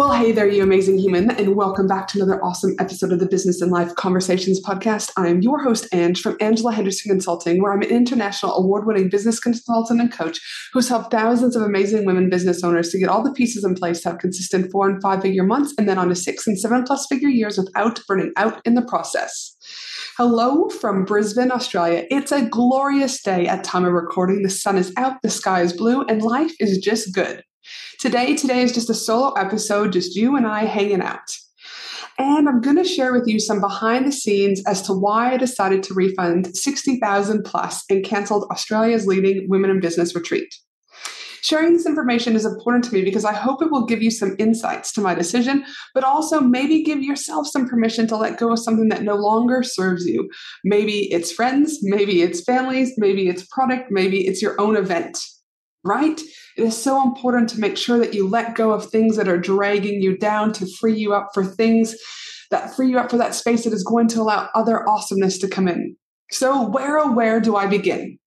[0.00, 3.28] Well, hey there, you amazing human, and welcome back to another awesome episode of the
[3.28, 5.12] Business and Life Conversations podcast.
[5.18, 9.10] I am your host, Ange, from Angela Henderson Consulting, where I'm an international award winning
[9.10, 10.40] business consultant and coach
[10.72, 14.00] who's helped thousands of amazing women business owners to get all the pieces in place
[14.00, 16.82] to have consistent four and five figure months and then on to six and seven
[16.84, 19.54] plus figure years without burning out in the process.
[20.16, 22.06] Hello from Brisbane, Australia.
[22.10, 24.44] It's a glorious day at time of recording.
[24.44, 27.44] The sun is out, the sky is blue, and life is just good.
[27.98, 31.30] Today, today is just a solo episode, just you and I hanging out.
[32.18, 35.36] And I'm going to share with you some behind the scenes as to why I
[35.36, 40.54] decided to refund 60,000 plus and canceled Australia's leading women in business retreat.
[41.42, 44.36] Sharing this information is important to me because I hope it will give you some
[44.38, 48.58] insights to my decision, but also maybe give yourself some permission to let go of
[48.58, 50.28] something that no longer serves you.
[50.64, 55.18] Maybe it's friends, maybe it's families, maybe it's product, maybe it's your own event
[55.84, 56.20] right?
[56.56, 59.38] It is so important to make sure that you let go of things that are
[59.38, 61.96] dragging you down to free you up for things
[62.50, 65.48] that free you up for that space that is going to allow other awesomeness to
[65.48, 65.96] come in.
[66.30, 68.18] So, where oh, where do I begin?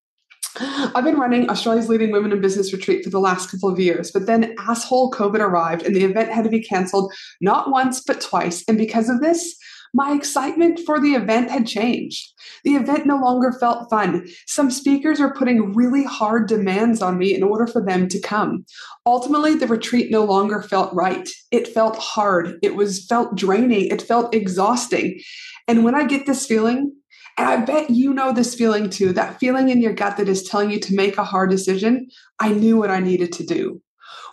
[0.59, 4.11] I've been running Australia's leading women in business retreat for the last couple of years,
[4.11, 8.21] but then asshole COVID arrived and the event had to be canceled not once, but
[8.21, 8.63] twice.
[8.67, 9.55] And because of this,
[9.93, 12.33] my excitement for the event had changed.
[12.63, 14.27] The event no longer felt fun.
[14.47, 18.65] Some speakers were putting really hard demands on me in order for them to come.
[19.05, 21.29] Ultimately, the retreat no longer felt right.
[21.51, 22.57] It felt hard.
[22.63, 23.87] It was felt draining.
[23.87, 25.19] It felt exhausting.
[25.67, 26.93] And when I get this feeling,
[27.37, 30.43] and I bet you know this feeling too, that feeling in your gut that is
[30.43, 32.07] telling you to make a hard decision,
[32.39, 33.81] I knew what I needed to do.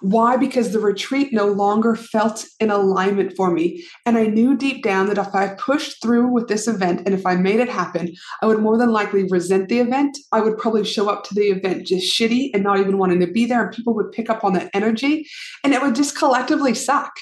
[0.01, 0.37] Why?
[0.37, 3.85] Because the retreat no longer felt in alignment for me.
[4.07, 7.27] And I knew deep down that if I pushed through with this event and if
[7.27, 10.17] I made it happen, I would more than likely resent the event.
[10.33, 13.27] I would probably show up to the event just shitty and not even wanting to
[13.27, 13.65] be there.
[13.65, 15.27] And people would pick up on that energy
[15.65, 17.13] and it would just collectively suck.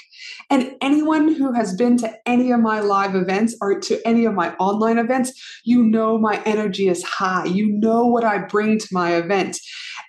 [0.49, 4.33] And anyone who has been to any of my live events or to any of
[4.33, 5.31] my online events,
[5.63, 7.45] you know my energy is high.
[7.45, 9.59] You know what I bring to my event.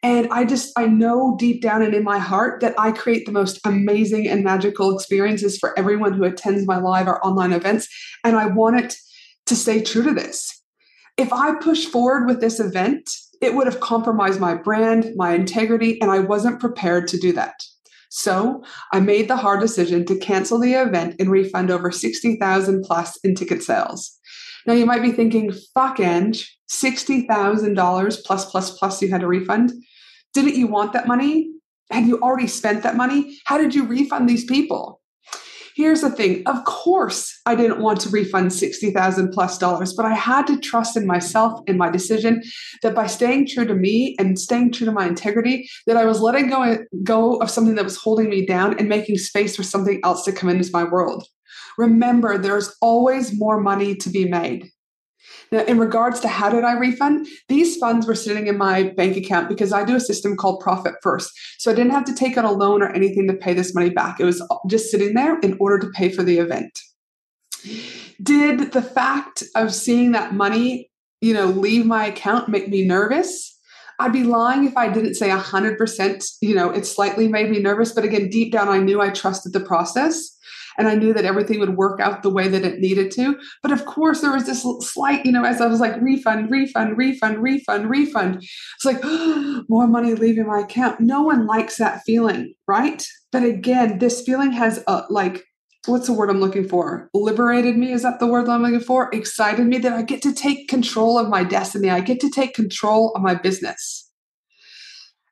[0.02, 3.32] And I just, I know deep down and in my heart that I create the
[3.32, 7.86] most amazing and magical experiences for everyone who attends my live or online events.
[8.24, 8.96] And I want it
[9.46, 10.62] to stay true to this.
[11.18, 13.10] If I push forward with this event,
[13.42, 17.62] it would have compromised my brand, my integrity, and I wasn't prepared to do that.
[18.10, 23.18] So I made the hard decision to cancel the event and refund over 60,000 plus
[23.22, 24.18] in ticket sales.
[24.66, 29.72] Now you might be thinking, fuck Ange, $60,000 plus plus plus you had to refund.
[30.34, 31.52] Didn't you want that money?
[31.90, 33.38] Had you already spent that money?
[33.44, 35.00] How did you refund these people?
[35.76, 36.42] Here's the thing.
[36.46, 40.96] Of course, I didn't want to refund 60,000 plus dollars, but I had to trust
[40.96, 42.42] in myself and my decision
[42.82, 46.20] that by staying true to me and staying true to my integrity, that I was
[46.20, 50.00] letting go, go of something that was holding me down and making space for something
[50.04, 51.26] else to come into my world.
[51.78, 54.70] Remember, there's always more money to be made.
[55.52, 59.16] Now, in regards to how did I refund, these funds were sitting in my bank
[59.16, 61.32] account because I do a system called Profit First.
[61.58, 63.90] So I didn't have to take out a loan or anything to pay this money
[63.90, 64.20] back.
[64.20, 66.78] It was just sitting there in order to pay for the event.
[68.22, 70.90] Did the fact of seeing that money,
[71.20, 73.58] you know, leave my account make me nervous?
[73.98, 77.92] I'd be lying if I didn't say 100%, you know, it slightly made me nervous.
[77.92, 80.38] But again, deep down, I knew I trusted the process
[80.78, 83.38] and I knew that everything would work out the way that it needed to.
[83.62, 86.96] But of course, there was this slight, you know, as I was like, refund, refund,
[86.96, 88.36] refund, refund, refund.
[88.36, 91.00] It's like, oh, more money leaving my account.
[91.00, 93.04] No one likes that feeling, right?
[93.32, 95.44] But again, this feeling has a, like,
[95.86, 97.08] what's the word I'm looking for?
[97.14, 97.92] Liberated me.
[97.92, 99.08] Is that the word I'm looking for?
[99.12, 101.90] Excited me that I get to take control of my destiny.
[101.90, 104.09] I get to take control of my business.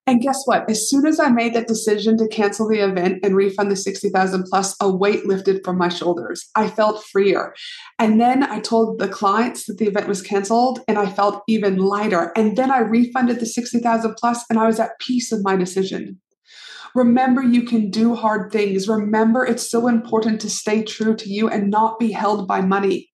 [0.08, 0.70] And guess what?
[0.70, 4.44] As soon as I made that decision to cancel the event and refund the 60,000
[4.44, 6.48] plus, a weight lifted from my shoulders.
[6.54, 7.54] I felt freer.
[7.98, 11.76] And then I told the clients that the event was canceled and I felt even
[11.76, 12.32] lighter.
[12.36, 16.18] And then I refunded the 60,000 plus and I was at peace with my decision.
[16.94, 18.88] Remember, you can do hard things.
[18.88, 23.10] Remember, it's so important to stay true to you and not be held by money.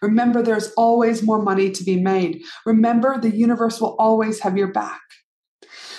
[0.00, 2.40] Remember, there's always more money to be made.
[2.64, 5.00] Remember, the universe will always have your back.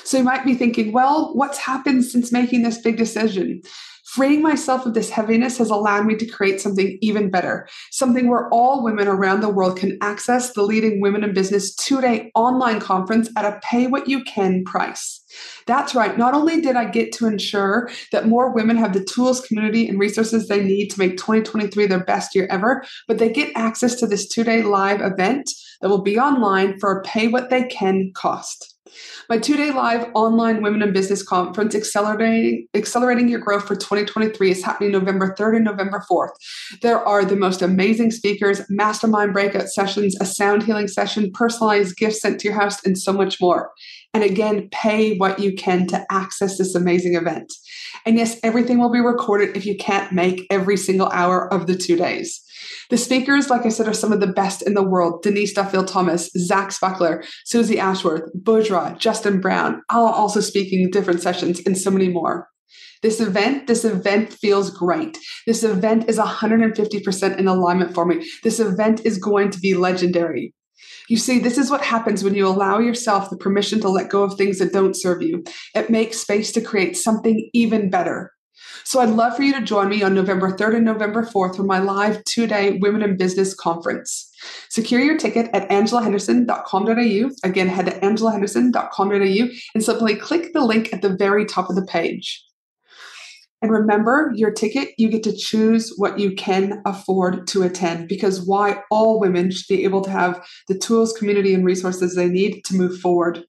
[0.07, 3.62] So you might be thinking, well, what's happened since making this big decision?
[4.06, 8.48] Freeing myself of this heaviness has allowed me to create something even better, something where
[8.54, 12.80] all women around the world can access the leading women in business two day online
[12.80, 15.21] conference at a pay what you can price.
[15.65, 16.18] That's right.
[16.18, 20.00] Not only did I get to ensure that more women have the tools, community, and
[20.00, 24.07] resources they need to make 2023 their best year ever, but they get access to
[24.07, 25.51] this two day live event
[25.81, 28.76] that will be online for a pay what they can cost.
[29.29, 34.51] My two day live online Women in Business conference, Accelerating, Accelerating Your Growth for 2023,
[34.51, 36.29] is happening November 3rd and November 4th.
[36.81, 42.21] There are the most amazing speakers, mastermind breakout sessions, a sound healing session, personalized gifts
[42.21, 43.71] sent to your house, and so much more.
[44.13, 47.53] And again, pay what you can to access this amazing event.
[48.05, 51.75] And yes, everything will be recorded if you can't make every single hour of the
[51.75, 52.41] two days.
[52.90, 55.22] The speakers, like I said, are some of the best in the world.
[55.24, 61.62] Denise Duffield Thomas, Zach Spuckler, Susie Ashworth, Budra, Justin Brown, all also speaking different sessions
[61.66, 62.48] and so many more.
[63.04, 65.18] This event, this event feels great.
[65.46, 68.28] This event is 150% in alignment for me.
[68.44, 70.54] This event is going to be legendary.
[71.10, 74.24] You see, this is what happens when you allow yourself the permission to let go
[74.24, 75.44] of things that don't serve you.
[75.74, 78.34] It makes space to create something even better.
[78.83, 81.63] So I'd love for you to join me on November 3rd and November 4th for
[81.63, 84.31] my live two day Women in Business conference.
[84.69, 87.29] Secure your ticket at angelahenderson.com.au.
[87.44, 91.85] Again, head to angelahenderson.com.au and simply click the link at the very top of the
[91.85, 92.44] page.
[93.62, 98.45] And remember, your ticket, you get to choose what you can afford to attend because
[98.45, 102.63] why all women should be able to have the tools, community, and resources they need
[102.65, 103.44] to move forward.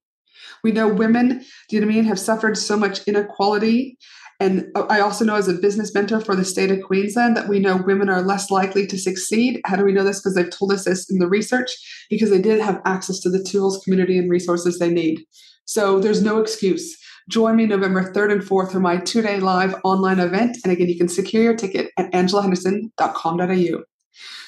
[0.65, 3.99] We know women, do you know what I mean, have suffered so much inequality.
[4.41, 7.59] And I also know as a business mentor for the state of Queensland that we
[7.59, 9.61] know women are less likely to succeed.
[9.65, 10.21] How do we know this?
[10.21, 11.73] Because they've told us this in the research,
[12.09, 15.25] because they didn't have access to the tools, community, and resources they need.
[15.65, 16.97] So there's no excuse.
[17.29, 20.57] Join me November 3rd and 4th for my two day live online event.
[20.65, 23.83] And again, you can secure your ticket at angelahenderson.com.au.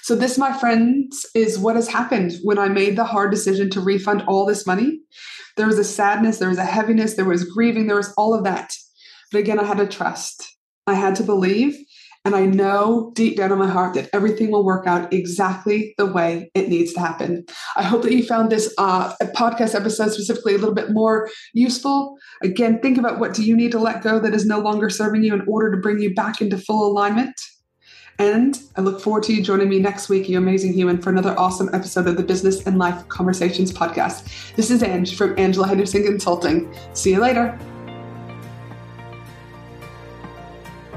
[0.03, 3.81] So, this, my friends, is what has happened when I made the hard decision to
[3.81, 5.01] refund all this money.
[5.57, 8.45] There was a sadness, there was a heaviness, there was grieving, there was all of
[8.45, 8.73] that.
[9.31, 10.57] But again, I had to trust,
[10.87, 11.77] I had to believe,
[12.25, 16.07] and I know deep down in my heart that everything will work out exactly the
[16.07, 17.47] way it needs to happen.
[17.77, 22.19] I hope that you found this uh, podcast episode specifically a little bit more useful.
[22.43, 25.25] Again, think about what do you need to let go that is no longer serving
[25.25, 27.41] you in order to bring you back into full alignment.
[28.19, 31.35] And I look forward to you joining me next week, you amazing human, for another
[31.39, 34.55] awesome episode of the Business and Life Conversations podcast.
[34.57, 36.71] This is Ange from Angela Henderson Consulting.
[36.93, 37.59] See you later.